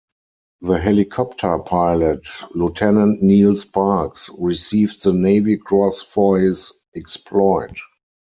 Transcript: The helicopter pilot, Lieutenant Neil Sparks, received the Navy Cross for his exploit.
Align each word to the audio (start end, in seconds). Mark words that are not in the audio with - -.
The 0.61 0.79
helicopter 0.79 1.59
pilot, 1.59 2.27
Lieutenant 2.55 3.21
Neil 3.21 3.55
Sparks, 3.55 4.31
received 4.39 5.03
the 5.03 5.13
Navy 5.13 5.57
Cross 5.57 6.01
for 6.01 6.39
his 6.39 6.73
exploit. 6.95 7.77